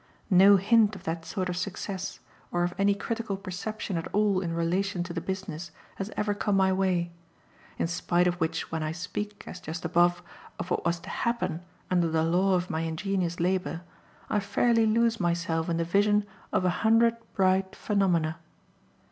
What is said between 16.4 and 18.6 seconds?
of a hundred bright phenomena.